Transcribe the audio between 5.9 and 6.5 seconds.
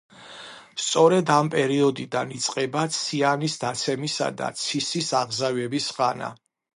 ხანა.